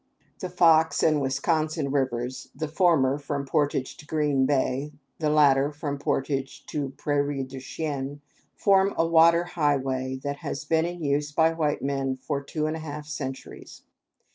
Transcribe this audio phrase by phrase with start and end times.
[0.39, 5.99] The Fox and Wisconsin rivers the former, from Portage to Green Bay, the latter from
[5.99, 8.19] Portage to Prairie du Chien
[8.55, 12.75] form a water highway that has been in use by white men for two and
[12.75, 13.83] a half centuries.